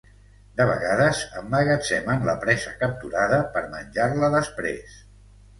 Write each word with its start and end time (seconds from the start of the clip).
De 0.59 0.65
vegades, 0.69 1.19
emmagatzemen 1.41 2.25
la 2.29 2.35
presa 2.45 2.73
capturada 2.81 3.41
per 3.59 3.63
menjar-la 3.77 4.31
després. 4.41 4.99